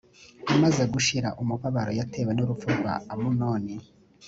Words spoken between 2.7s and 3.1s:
rwa